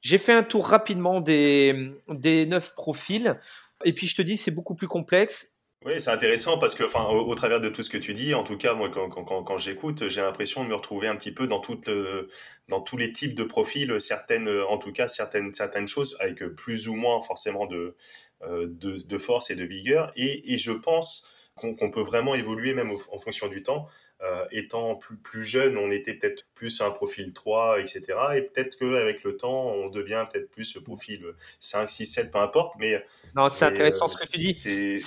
[0.00, 3.38] J'ai fait un tour rapidement des, des neuf profils.
[3.84, 5.51] Et puis je te dis, c'est beaucoup plus complexe.
[5.84, 8.44] Oui, c'est intéressant parce que, enfin, au, travers de tout ce que tu dis, en
[8.44, 11.88] tout cas, moi, quand, j'écoute, j'ai l'impression de me retrouver un petit peu dans toutes,
[11.88, 12.28] euh,
[12.68, 16.86] dans tous les types de profils, certaines, en tout cas, certaines, certaines choses avec plus
[16.86, 17.96] ou moins forcément de,
[18.42, 20.12] euh, de, force et de vigueur.
[20.14, 23.88] Et je pense qu'on peut vraiment évoluer même en fonction du temps.
[24.24, 28.04] Euh, étant plus, plus jeune, on était peut-être plus un profil 3, etc.
[28.36, 31.24] Et peut-être qu'avec le temps, on devient peut-être plus ce profil
[31.58, 32.74] 5, 6, 7, peu importe.
[32.78, 33.04] Mais
[33.34, 34.54] non, c'est intéressant ce que tu dis.
[34.54, 35.00] C'est,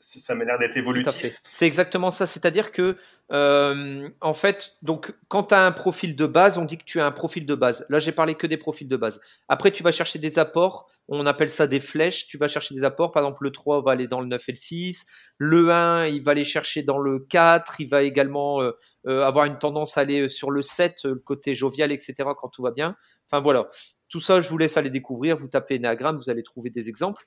[0.00, 1.40] ça m'a l'air d'être évolutif.
[1.44, 2.26] C'est exactement ça.
[2.26, 2.96] C'est-à-dire que,
[3.30, 7.00] euh, en fait, donc, quand tu as un profil de base, on dit que tu
[7.00, 7.86] as un profil de base.
[7.88, 9.20] Là, j'ai parlé que des profils de base.
[9.48, 10.90] Après, tu vas chercher des apports.
[11.12, 12.28] On appelle ça des flèches.
[12.28, 13.10] Tu vas chercher des apports.
[13.10, 15.06] Par exemple, le 3 va aller dans le 9 et le 6.
[15.38, 17.80] Le 1, il va aller chercher dans le 4.
[17.80, 18.70] Il va également euh,
[19.08, 22.14] euh, avoir une tendance à aller sur le 7, le côté jovial, etc.
[22.38, 22.96] quand tout va bien.
[23.26, 23.68] Enfin, voilà.
[24.08, 25.36] Tout ça, je vous laisse aller découvrir.
[25.36, 27.26] Vous tapez Enneagram, vous allez trouver des exemples.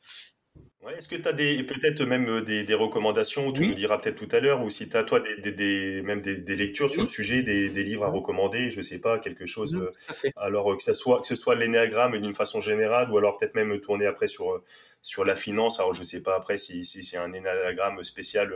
[0.90, 4.36] Est-ce que tu as des, peut-être même euh, des, recommandations, tu nous diras peut-être tout
[4.36, 7.42] à l'heure, ou si tu as toi des, des, même des, lectures sur le sujet,
[7.42, 9.76] des, livres à recommander, je sais pas, quelque chose.
[9.76, 13.56] Euh, alors que ce soit, que ce soit l'énéagramme d'une façon générale, ou alors peut-être
[13.56, 14.64] même tourner après sur, euh,
[15.02, 15.80] sur la finance.
[15.80, 18.54] Alors je sais pas après si, si c'est un énéagramme spécial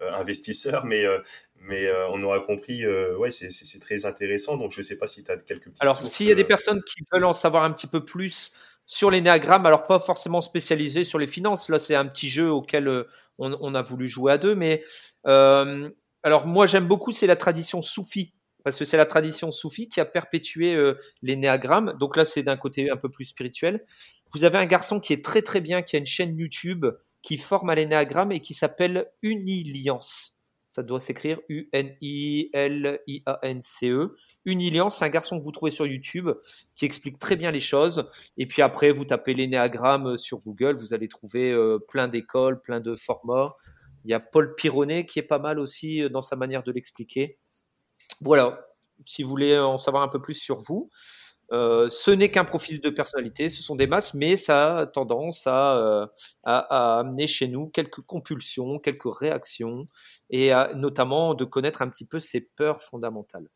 [0.00, 1.04] investisseur, mais,
[1.60, 4.56] mais on aura compris, ouais, c'est très intéressant.
[4.56, 6.82] Donc je sais pas si tu as quelques petites Alors s'il y a des personnes
[6.82, 8.52] qui veulent en savoir un petit peu plus
[8.88, 11.68] sur l'énéagramme, alors pas forcément spécialisé sur les finances.
[11.68, 13.04] Là, c'est un petit jeu auquel euh,
[13.36, 14.54] on, a voulu jouer à deux.
[14.54, 14.82] Mais
[15.26, 15.90] euh,
[16.22, 18.32] alors moi, j'aime beaucoup, c'est la tradition soufie.
[18.64, 20.94] Parce que c'est la tradition soufie qui a perpétué euh.
[22.00, 23.84] Donc là, c'est d'un côté un peu plus spirituel.
[24.32, 26.86] Vous avez un garçon qui est très très bien, qui a une chaîne YouTube
[27.20, 30.37] qui forme à l'énéagramme et qui s'appelle Uniliance.
[30.78, 32.54] Ça doit s'écrire U-N-I-L-I-A-N-C-E.
[34.44, 36.30] Unilian, c'est un garçon que vous trouvez sur YouTube
[36.76, 38.08] qui explique très bien les choses.
[38.36, 42.78] Et puis après, vous tapez l'énéagramme sur Google, vous allez trouver euh, plein d'écoles, plein
[42.78, 43.56] de formats.
[44.04, 46.70] Il y a Paul Pironnet qui est pas mal aussi euh, dans sa manière de
[46.70, 47.38] l'expliquer.
[48.20, 48.64] Voilà,
[49.04, 50.90] si vous voulez en savoir un peu plus sur vous.
[51.52, 55.46] Euh, ce n'est qu'un profil de personnalité, ce sont des masses, mais ça a tendance
[55.46, 56.10] à,
[56.44, 59.88] à, amener chez nous quelques compulsions, quelques réactions,
[60.30, 63.48] et notamment de connaître un petit peu ses peurs fondamentales.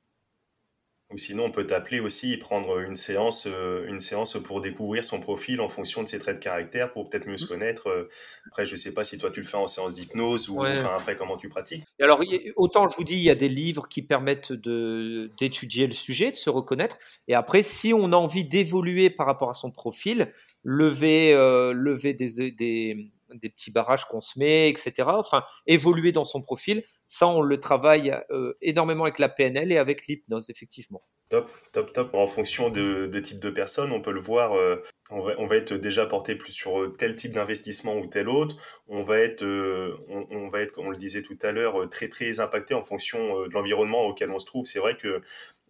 [1.12, 5.04] Ou sinon, on peut t'appeler aussi et prendre une séance, euh, une séance pour découvrir
[5.04, 7.48] son profil en fonction de ses traits de caractère pour peut-être mieux se mmh.
[7.48, 7.88] connaître.
[7.88, 8.08] Euh.
[8.46, 11.16] Après, je ne sais pas si toi tu le fais en séance d'hypnose ou après
[11.16, 11.84] comment tu pratiques.
[12.00, 12.20] Alors,
[12.56, 16.36] autant je vous dis, il y a des livres qui permettent d'étudier le sujet, de
[16.36, 16.96] se reconnaître.
[17.28, 20.30] Et après, si on a envie d'évoluer par rapport à son profil,
[20.64, 24.92] lever, euh, lever des, des des petits barrages qu'on se met, etc.
[25.06, 29.78] Enfin, évoluer dans son profil, ça, on le travaille euh, énormément avec la PNL et
[29.78, 31.02] avec l'hypnose, effectivement.
[31.28, 32.14] Top, top, top.
[32.14, 34.54] En fonction de, de type de personne, on peut le voir.
[34.54, 38.56] Euh, on, va, être déjà porté plus sur tel type d'investissement ou tel autre.
[38.86, 42.40] On va être, euh, on, va être, on le disait tout à l'heure, très très
[42.40, 44.66] impacté en fonction de l'environnement auquel on se trouve.
[44.66, 45.22] C'est vrai que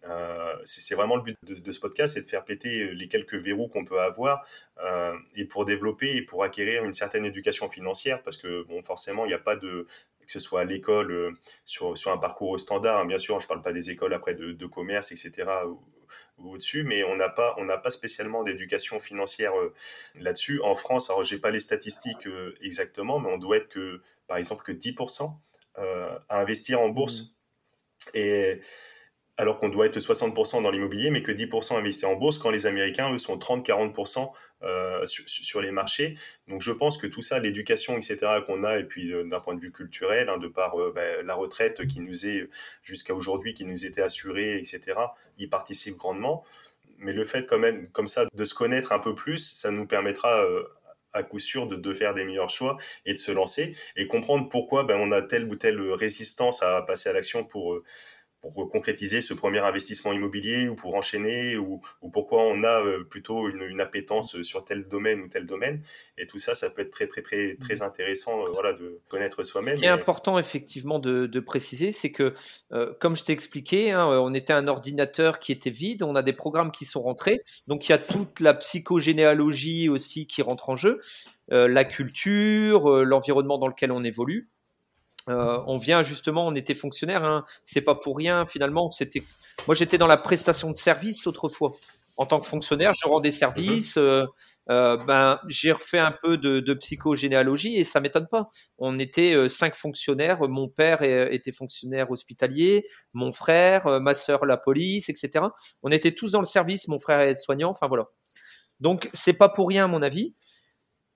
[0.05, 3.67] euh, c'est vraiment le but de, ce podcast, c'est de faire péter les quelques verrous
[3.67, 4.45] qu'on peut avoir
[4.79, 9.25] euh, et pour développer et pour acquérir une certaine éducation financière, parce que bon, forcément,
[9.25, 9.87] il n'y a pas de
[10.25, 11.31] que ce soit à l'école euh,
[11.65, 12.99] sur, sur un parcours standard.
[12.99, 15.49] Hein, bien sûr, je ne parle pas des écoles après de, commerce, etc.
[15.67, 15.79] Ou,
[16.37, 19.53] au-dessus, mais on n'a pas, on pas spécialement d'éducation financière
[20.15, 20.59] là-dessus.
[20.61, 22.27] En France, alors j'ai pas les statistiques
[22.61, 25.31] exactement, mais on doit être que, par exemple, que 10%
[25.77, 27.21] à investir en bourse.
[28.07, 28.17] Mmh.
[28.17, 28.61] Et
[29.37, 32.67] alors qu'on doit être 60% dans l'immobilier, mais que 10% investis en bourse, quand les
[32.67, 36.17] Américains, eux, sont 30-40% euh, sur, les marchés.
[36.47, 39.55] Donc je pense que tout ça, l'éducation, etc., qu'on a, et puis euh, d'un point
[39.55, 42.47] de vue culturel, hein, de par euh, ben, la retraite qui nous est,
[42.83, 44.81] jusqu'à aujourd'hui, qui nous était assurée, etc.,
[45.39, 46.43] y participe grandement.
[46.99, 49.87] Mais le fait quand même, comme ça, de se connaître un peu plus, ça nous
[49.87, 50.45] permettra
[51.11, 54.83] à coup sûr de, faire des meilleurs choix et de se lancer et comprendre pourquoi
[54.83, 57.81] ben, on a telle ou telle résistance à passer à l'action pour
[58.51, 63.47] pour concrétiser ce premier investissement immobilier ou pour enchaîner ou, pourquoi on a euh, plutôt
[63.49, 65.81] une, appétence sur tel domaine ou tel domaine.
[66.17, 67.81] Et tout ça, ça peut être très, très, très, très mmh.
[67.81, 69.75] intéressant euh, voilà, de connaître soi-même.
[69.75, 72.33] Ce qui est important, effectivement, de, préciser, c'est que,
[72.71, 76.21] euh, comme je t'ai expliqué, hein, on était un ordinateur qui était vide, on a
[76.21, 77.41] des programmes qui sont rentrés.
[77.67, 81.01] Donc, il y a toute la psychogénéalogie aussi qui rentre en jeu,
[81.49, 84.52] la culture, l'environnement dans lequel on évolue.
[85.29, 87.45] Euh, on vient justement, on était fonctionnaire, hein.
[87.65, 88.89] c'est pas pour rien finalement.
[88.89, 89.23] C'était,
[89.67, 91.71] moi j'étais dans la prestation de service autrefois.
[92.15, 93.97] En tant que fonctionnaire, je rendais service.
[93.97, 94.25] Euh,
[94.69, 98.49] euh, ben j'ai refait un peu de, psychogénéalogie et ça m'étonne pas.
[98.77, 100.47] On était cinq fonctionnaires.
[100.47, 105.45] Mon père était fonctionnaire hospitalier, mon frère, ma sœur la police, etc.
[105.81, 106.87] On était tous dans le service.
[106.87, 107.71] Mon frère est aide-soignant.
[107.71, 108.05] Enfin voilà.
[108.79, 110.35] Donc c'est pas pour rien à mon avis.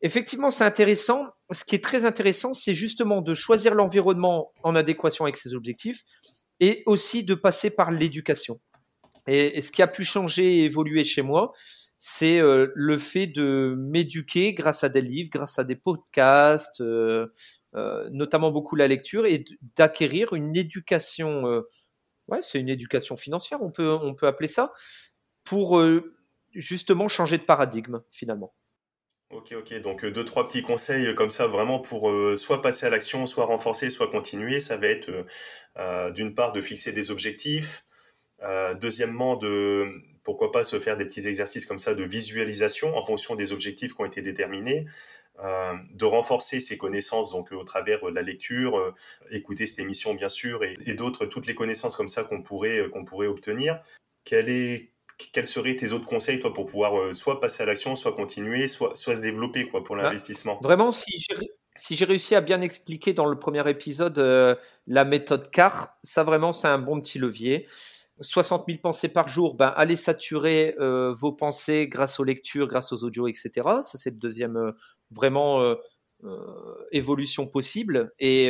[0.01, 1.27] Effectivement, c'est intéressant.
[1.51, 6.03] Ce qui est très intéressant, c'est justement de choisir l'environnement en adéquation avec ses objectifs
[6.59, 8.59] et aussi de passer par l'éducation.
[9.27, 11.53] Et, ce qui a pu changer et évoluer chez moi,
[11.97, 17.27] c'est euh, le fait de m'éduquer grâce à des livres, grâce à des podcasts, euh,
[17.75, 21.43] euh, notamment beaucoup la lecture, et d'acquérir une éducation,
[22.27, 24.73] ouais, c'est une éducation financière, on peut, on peut appeler ça,
[25.43, 25.81] pour
[26.53, 28.53] justement changer de paradigme finalement.
[29.29, 29.81] Ok, ok.
[29.81, 32.89] Donc euh, deux, trois petits conseils euh, comme ça, vraiment pour euh, soit passer à
[32.89, 34.59] l'action, soit renforcer, soit continuer.
[34.61, 35.25] Ça va être
[36.15, 37.85] d'une part de fixer des objectifs.
[38.81, 39.91] deuxièmement, de
[40.23, 43.93] pourquoi pas se faire des petits exercices comme ça de visualisation en fonction des objectifs
[43.93, 44.87] qui ont été déterminés.
[45.39, 48.95] de renforcer ses connaissances donc au travers de la lecture,
[49.29, 53.05] écouter cette émission bien sûr et, d'autres toutes les connaissances comme ça qu'on pourrait qu'on
[53.05, 53.79] pourrait obtenir.
[54.23, 58.13] Quel est quels seraient tes autres conseils toi pour pouvoir soit passer à l'action, soit
[58.13, 60.59] continuer, soit, soit se développer quoi pour bah, l'investissement?
[60.61, 61.35] Vraiment, si j'ai
[61.75, 64.17] si j'ai réussi à bien expliquer dans le premier épisode
[64.87, 67.67] la méthode CAR, ça vraiment c'est un bon petit levier.
[68.19, 73.03] 60 000 pensées par jour, ben, allez saturer vos pensées grâce aux lectures, grâce aux
[73.03, 73.51] audios, etc.
[73.83, 74.73] Ça, c'est le deuxième
[75.11, 75.75] vraiment
[76.91, 78.11] évolution possible.
[78.19, 78.49] Et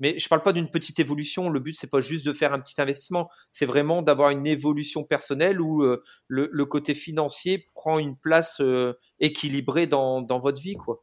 [0.00, 1.48] mais je parle pas d'une petite évolution.
[1.48, 3.28] Le but c'est pas juste de faire un petit investissement.
[3.52, 8.94] C'est vraiment d'avoir une évolution personnelle où euh, le, côté financier prend une place euh,
[9.20, 11.02] équilibrée dans, votre vie, quoi.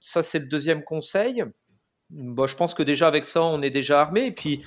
[0.00, 1.44] Ça c'est le deuxième conseil.
[2.10, 4.26] Bon, je pense que déjà avec ça on est déjà armé.
[4.26, 4.64] Et puis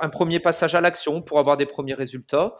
[0.00, 2.56] un premier passage à l'action pour avoir des premiers résultats.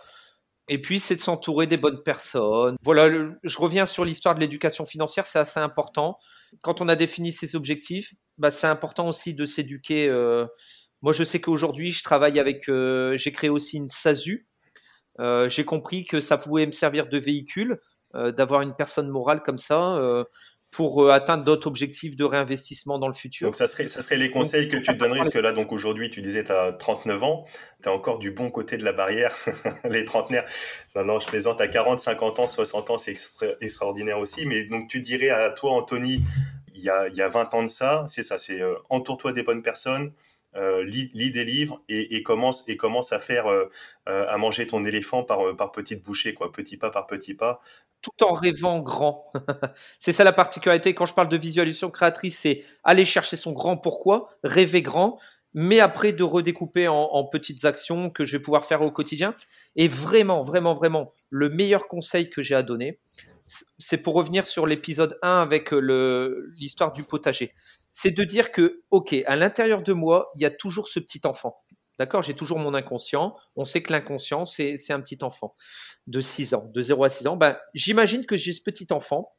[0.69, 2.77] Et puis, c'est de s'entourer des bonnes personnes.
[2.83, 3.09] Voilà,
[3.43, 6.19] je reviens sur l'histoire de l'éducation financière, c'est assez important.
[6.61, 10.09] Quand on a défini ses objectifs, bah, c'est important aussi de s'éduquer.
[10.09, 10.47] Euh.
[11.01, 12.69] Moi, je sais qu'aujourd'hui, je travaille avec.
[12.69, 14.47] Euh, j'ai créé aussi une SASU.
[15.21, 17.81] Euh, j'ai compris que ça pouvait me servir de véhicule,
[18.15, 19.99] d'avoir une personne morale comme ça
[20.73, 23.47] pour euh, atteindre d'autres objectifs de réinvestissement dans le futur.
[23.47, 25.71] Donc ça serait, ça serait les conseils que tu te donnerais, parce que là, donc
[25.71, 27.45] aujourd'hui, tu disais, tu as 39 ans,
[27.83, 29.37] tu as encore du bon côté de la barrière,
[29.89, 30.47] les trentenaires.
[30.97, 33.15] Non, non, je plaisante, à 40, 50 ans, 60 ans, c'est
[33.61, 34.47] extraordinaire aussi.
[34.47, 36.23] Mais donc tu dirais à toi, Anthony,
[36.75, 39.33] il y a, il y a 20 ans de ça, c'est ça, c'est euh, entoure-toi
[39.33, 40.13] des bonnes personnes,
[40.55, 43.71] euh, lis, des livres et, commence et commence à faire euh,
[44.07, 47.63] euh, à manger ton éléphant par par petites bouchées quoi, petit pas par petit pas.
[48.03, 49.33] Tout en rêvant grand.
[49.99, 53.77] c'est ça la particularité quand je parle de visualisation créatrice, c'est aller chercher son grand
[53.77, 55.19] pourquoi, rêver grand,
[55.55, 59.35] mais après de redécouper en, petites actions que je vais pouvoir faire au quotidien.
[59.77, 62.99] Et vraiment, vraiment, vraiment, le meilleur conseil que j'ai à donner,
[63.79, 67.53] c'est pour revenir sur l'épisode 1 avec l'histoire du potager
[67.93, 71.21] c'est de dire que, OK, à l'intérieur de moi, il y a toujours ce petit
[71.25, 71.62] enfant.
[72.03, 73.37] D'accord J'ai toujours mon inconscient.
[73.55, 75.55] On sait que l'inconscient, c'est un petit enfant
[76.09, 77.37] de 6 ans, de 0 à 6 ans.
[77.37, 79.37] Ben, J'imagine que j'ai ce petit enfant.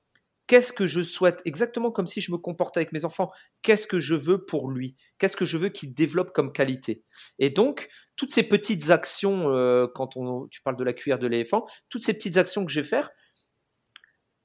[0.48, 1.42] Qu'est-ce que je souhaite?
[1.44, 3.30] Exactement comme si je me comportais avec mes enfants.
[3.64, 4.96] Qu'est-ce que je veux pour lui?
[5.18, 7.04] Qu'est-ce que je veux qu'il développe comme qualité?
[7.38, 11.28] Et donc, toutes ces petites actions, euh, quand on, tu parles de la cuillère de
[11.28, 13.10] l'éléphant, toutes ces petites actions que je vais faire,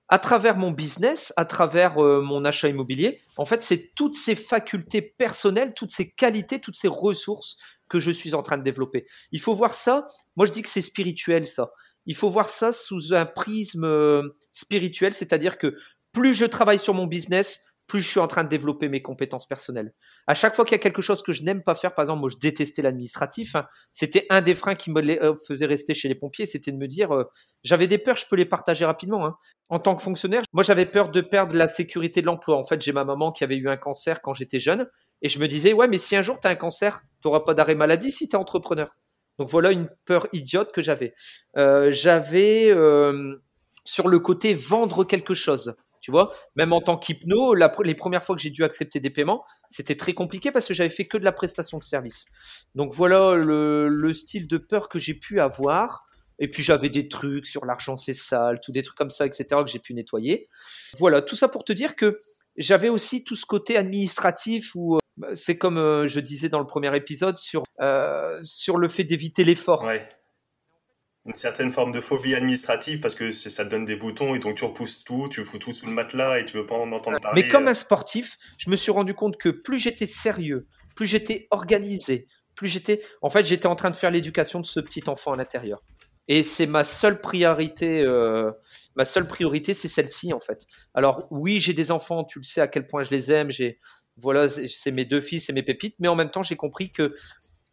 [0.09, 4.35] à travers mon business, à travers euh, mon achat immobilier, en fait, c'est toutes ces
[4.35, 9.07] facultés personnelles, toutes ces qualités, toutes ces ressources que je suis en train de développer.
[9.33, 11.70] Il faut voir ça, moi je dis que c'est spirituel ça.
[12.07, 14.22] Il faut voir ça sous un prisme euh,
[14.53, 15.77] spirituel, c'est-à-dire que
[16.12, 19.48] plus je travaille sur mon business, plus je suis en train de développer mes compétences
[19.48, 19.92] personnelles.
[20.27, 22.20] À chaque fois qu'il y a quelque chose que je n'aime pas faire, par exemple,
[22.20, 26.07] moi je détestais l'administratif, hein, c'était un des freins qui me euh, faisait rester chez
[26.09, 27.24] les pompiers, c'était de me dire, euh,
[27.64, 29.27] j'avais des peurs, je peux les partager rapidement.
[29.27, 29.37] Hein.
[29.70, 32.59] En tant que fonctionnaire, moi j'avais peur de perdre la sécurité de l'emploi.
[32.59, 34.87] En fait, j'ai ma maman qui avait eu un cancer quand j'étais jeune,
[35.23, 37.41] et je me disais, ouais, mais si un jour tu as un cancer, tu n'auras
[37.41, 38.95] pas d'arrêt maladie si tu es entrepreneur.
[39.39, 41.15] Donc voilà une peur idiote que j'avais.
[41.57, 42.73] Euh, j'avais
[43.85, 45.75] sur le côté vendre quelque chose.
[46.01, 49.45] Tu vois, même en tant qu'hypno, les premières fois que j'ai dû accepter des paiements,
[49.69, 52.27] c'était très compliqué parce que j'avais fait que de la prestation de service.
[52.75, 56.05] Donc voilà le, style de peur que j'ai pu avoir.
[56.39, 59.47] Et puis j'avais des trucs sur l'argent c'est sale, tout des trucs comme ça, etc.
[59.65, 60.49] que j'ai pu nettoyer.
[60.99, 62.17] Voilà, tout ça pour te dire que
[62.57, 64.99] j'avais aussi tout ce côté administratif où euh,
[65.35, 69.45] c'est comme euh, je disais dans le premier épisode sur, euh, sur le fait d'éviter
[69.45, 69.85] l'effort.
[69.85, 70.09] Ouais
[71.29, 74.57] une certaine forme de phobie administrative parce que ça te donne des boutons et donc
[74.57, 77.21] tu repousses tout, tu fous tout sous le matelas et tu veux pas en entendre
[77.21, 77.43] parler.
[77.43, 81.47] Mais comme un sportif, je me suis rendu compte que plus j'étais sérieux, plus j'étais
[81.51, 83.03] organisé, plus j'étais.
[83.21, 85.83] En fait, j'étais en train de faire l'éducation de ce petit enfant à l'intérieur.
[86.29, 88.03] Et c'est ma seule priorité.
[88.03, 88.53] Euh,
[88.95, 90.67] ma seule priorité, c'est celle-ci en fait.
[90.95, 93.51] Alors oui, j'ai des enfants, tu le sais à quel point je les aime.
[93.51, 93.81] J'ai
[94.19, 95.95] voilà, c'est mes deux fils, et mes pépites.
[95.99, 97.14] Mais en même temps, j'ai compris que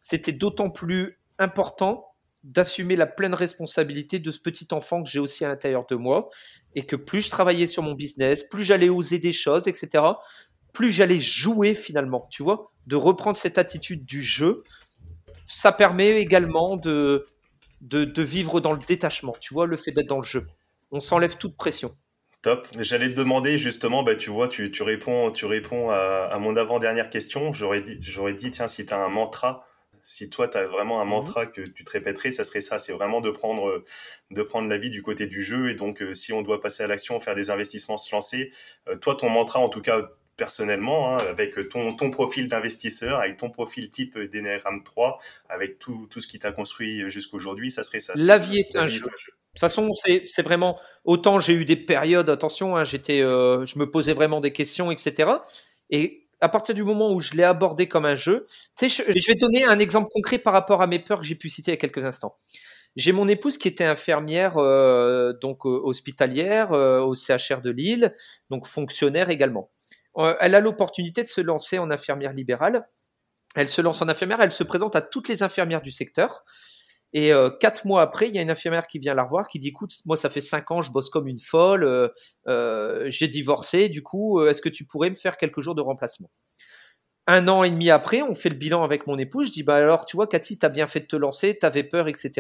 [0.02, 2.06] c'était d'autant plus important
[2.44, 6.30] d'assumer la pleine responsabilité de ce petit enfant que j'ai aussi à l'intérieur de moi
[6.76, 10.04] et que plus je travaillais sur mon business, plus j'allais oser des choses, etc.,
[10.72, 14.64] plus j'allais jouer finalement, tu vois, de reprendre cette attitude du jeu.
[15.48, 17.26] Ça permet également de,
[17.82, 20.48] de, vivre dans le détachement, tu vois, le fait d'être dans le jeu.
[20.92, 21.96] On s'enlève toute pression.
[22.42, 22.68] Top.
[22.80, 26.56] J'allais te demander justement, bah, tu vois, tu, tu réponds, tu réponds à, à mon
[26.56, 27.54] avant-dernière question.
[27.54, 29.66] J'aurais dit, j'aurais dit, tiens, si tu as un mantra
[30.08, 32.78] si toi, tu as vraiment un mmh mantra que tu te répéterais, ça serait ça.
[32.78, 33.84] C'est vraiment de prendre,
[34.30, 35.70] de prendre la vie du côté du jeu.
[35.70, 38.52] Et donc, euh, si on doit passer à l'action, faire des investissements, se lancer,
[38.88, 43.38] euh, toi, ton mantra, en tout cas, personnellement, hein, avec ton, ton profil d'investisseur, avec
[43.38, 45.20] ton profil type d'Eneram 3,
[45.50, 48.14] avec tout, tout ce qui t'a construit jusqu'aujourd'hui, ça serait ça.
[48.16, 49.06] La vie est un jeu.
[49.56, 52.30] De toute façon, c'est vraiment autant j'ai eu des périodes.
[52.30, 55.32] Attention, hein, j'étais, euh, je me posais vraiment des questions, etc.
[55.90, 59.36] Et à partir du moment où je l'ai abordé comme un jeu, sais, je, vais
[59.36, 61.76] te donner un exemple concret par rapport à mes peurs que j'ai pu citer il
[61.76, 62.36] y a quelques instants.
[62.98, 68.14] J'ai mon épouse qui était infirmière euh, donc hospitalière au CHR de Lille,
[68.50, 69.70] donc fonctionnaire également.
[70.18, 72.88] Elle a l'opportunité de se lancer en infirmière libérale.
[73.56, 76.44] Elle se lance en infirmière, elle se présente à toutes les infirmières du secteur.
[77.14, 79.58] Et euh, quatre mois après, il y a une infirmière qui vient la revoir, qui
[79.58, 82.10] dit écoute, moi ça fait cinq ans, je bosse comme une folle, euh,
[82.48, 86.30] euh, j'ai divorcé, du coup, est-ce que tu pourrais me faire quelques jours de remplacement?
[87.28, 89.48] Un an et demi après, on fait le bilan avec mon épouse.
[89.48, 92.08] Je dis bah alors, tu vois, Cathy, t'as bien fait de te lancer, t'avais peur,
[92.10, 92.32] etc.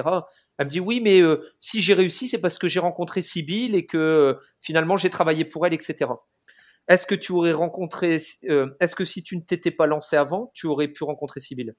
[0.57, 1.21] Elle me dit oui, mais
[1.57, 5.65] si j'ai réussi, c'est parce que j'ai rencontré Sibyl et que finalement j'ai travaillé pour
[5.65, 6.11] elle, etc.
[6.88, 10.67] Est-ce que tu aurais rencontré, est-ce que si tu ne t'étais pas lancé avant, tu
[10.67, 11.76] aurais pu rencontrer Sibyl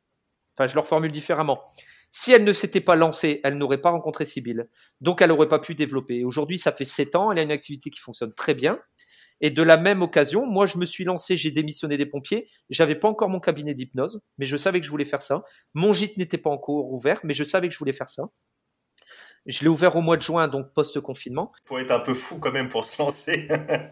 [0.56, 1.60] Enfin, je leur formule différemment.
[2.10, 4.68] Si elle ne s'était pas lancée, elle n'aurait pas rencontré Sibyl.
[5.00, 6.24] Donc, elle n'aurait pas pu développer.
[6.24, 8.80] Aujourd'hui, ça fait sept ans, elle a une activité qui fonctionne très bien.
[9.42, 12.48] Et de la même occasion, moi, je me suis lancé, j'ai démissionné des pompiers.
[12.70, 15.42] J'avais pas encore mon cabinet d'hypnose, mais je savais que je voulais faire ça.
[15.74, 18.30] Mon gîte n'était pas encore ouvert, mais je savais que je voulais faire ça.
[19.46, 21.52] Je l'ai ouvert au mois de juin, donc post-confinement.
[21.64, 23.48] Faut être un peu fou quand même pour se lancer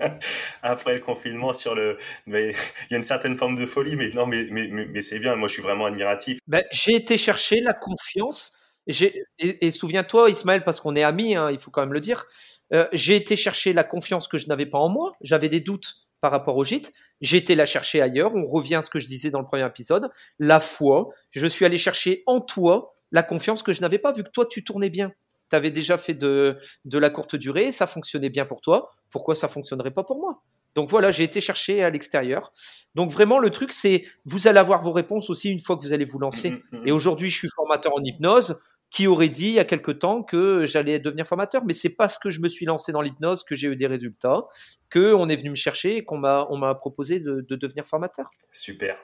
[0.62, 1.96] après le confinement sur le.
[2.26, 5.20] Mais il y a une certaine forme de folie, mais non, mais, mais, mais, c'est
[5.20, 5.36] bien.
[5.36, 6.38] Moi, je suis vraiment admiratif.
[6.48, 8.52] Ben, j'ai été chercher la confiance.
[8.86, 12.26] Et, et souviens-toi, Ismaël, parce qu'on est amis, hein, il faut quand même le dire.
[12.72, 15.12] Euh, j'ai été chercher la confiance que je n'avais pas en moi.
[15.20, 16.92] J'avais des doutes par rapport au gîte.
[17.20, 18.34] J'ai été la chercher ailleurs.
[18.34, 20.10] On revient à ce que je disais dans le premier épisode.
[20.38, 21.10] La foi.
[21.30, 24.44] Je suis allé chercher en toi la confiance que je n'avais pas, vu que toi,
[24.44, 25.12] tu tournais bien
[25.50, 29.34] tu avais déjà fait de, de la courte durée, ça fonctionnait bien pour toi, pourquoi
[29.34, 30.42] ça fonctionnerait pas pour moi?
[30.74, 32.52] Donc voilà, j'ai été chercher à l'extérieur.
[32.94, 35.92] Donc vraiment, le truc, c'est vous allez avoir vos réponses aussi une fois que vous
[35.92, 36.50] allez vous lancer.
[36.50, 36.88] Mmh, mmh, mmh.
[36.88, 38.58] Et aujourd'hui, je suis formateur en hypnose.
[38.90, 42.16] Qui aurait dit il y a quelque temps que j'allais devenir formateur Mais c'est parce
[42.16, 44.44] que je me suis lancé dans l'hypnose que j'ai eu des résultats,
[44.88, 47.86] que on est venu me chercher et qu'on m'a on m'a proposé de, de devenir
[47.86, 48.30] formateur.
[48.52, 48.96] Super.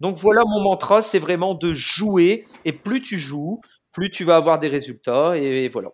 [0.00, 2.44] Donc voilà mon mantra, c'est vraiment de jouer.
[2.64, 3.60] Et plus tu joues,
[3.96, 5.38] plus tu vas avoir des résultats.
[5.38, 5.88] Et, voilà.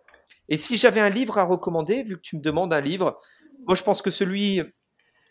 [0.49, 3.17] Et si j'avais un livre à recommander, vu que tu me demandes un livre,
[3.65, 4.61] moi je pense que celui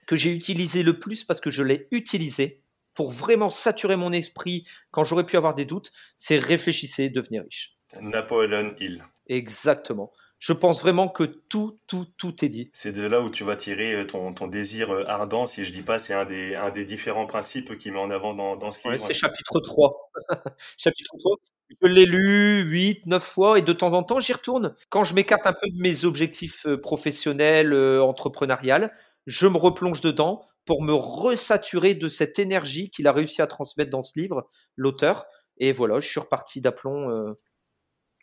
[0.07, 2.63] que j'ai utilisé le plus parce que je l'ai utilisé
[2.95, 7.77] pour vraiment saturer mon esprit quand j'aurais pu avoir des doutes, c'est réfléchissez, devenir riche.
[8.01, 9.05] Napoleon Hill.
[9.27, 10.11] Exactement
[10.43, 12.69] je pense vraiment que tout, tout, tout est dit.
[12.73, 15.71] C'est de là où tu vas tirer euh, ton, ton, désir euh, ardent, si je
[15.71, 18.73] dis pas, c'est un des, un des différents principes qui met en avant dans, dans
[18.73, 19.05] ce livre.
[19.05, 20.11] c'est chapitre 3.
[20.79, 21.37] chapitre 3.
[21.81, 24.75] Je l'ai lu 8, 9 fois et de temps en temps, j'y retourne.
[24.89, 28.93] Quand je m'écarte un peu de mes objectifs euh, professionnels, entrepreneuriales,
[29.29, 33.93] je me replonge dedans pour me resaturer de cette énergie qu'il a réussi à transmettre
[33.93, 35.25] dans ce livre, l'auteur.
[35.59, 37.37] Et voilà, je suis reparti d'aplomb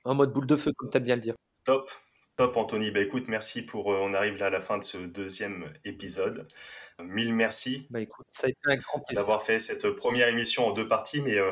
[0.03, 1.36] en mode boule de feu, comme tu aimes bien le dire.
[1.63, 1.89] Top.
[2.39, 4.97] Top Anthony, bah écoute, merci pour, euh, on arrive là à la fin de ce
[4.97, 6.47] deuxième épisode.
[7.04, 9.21] Mille merci bah écoute, ça a été un grand plaisir.
[9.21, 11.52] d'avoir fait cette première émission en deux parties, mais euh,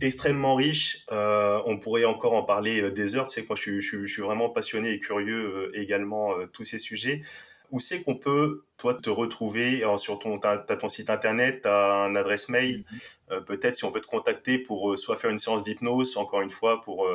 [0.00, 1.04] extrêmement riche.
[1.10, 3.26] Euh, on pourrait encore en parler des heures.
[3.26, 7.22] Tu sais, moi je suis, je suis vraiment passionné et curieux également tous ces sujets.
[7.70, 12.04] Où c'est qu'on peut, toi, te retrouver sur ton, as, ton site internet, tu as
[12.04, 12.84] un adresse mail,
[13.30, 13.44] mm-hmm.
[13.44, 16.80] peut-être si on veut te contacter pour soit faire une séance d'hypnose, encore une fois,
[16.80, 17.06] pour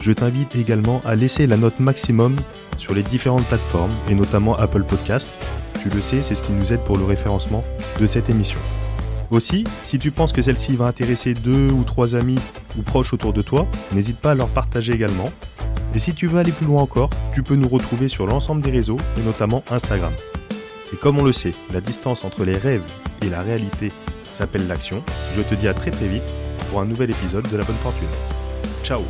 [0.00, 2.36] je t'invite également à laisser la note maximum
[2.76, 5.30] sur les différentes plateformes et notamment Apple Podcast.
[5.82, 7.62] Tu le sais, c'est ce qui nous aide pour le référencement
[8.00, 8.58] de cette émission.
[9.30, 12.38] Aussi, si tu penses que celle-ci va intéresser deux ou trois amis
[12.78, 15.30] ou proches autour de toi, n'hésite pas à leur partager également.
[15.94, 18.70] Et si tu veux aller plus loin encore, tu peux nous retrouver sur l'ensemble des
[18.70, 20.12] réseaux et notamment Instagram.
[20.92, 22.84] Et comme on le sait, la distance entre les rêves
[23.22, 23.92] et la réalité
[24.32, 25.02] s'appelle l'action.
[25.36, 26.24] Je te dis à très très vite
[26.70, 28.08] pour un nouvel épisode de la bonne fortune.
[28.82, 29.00] Ciao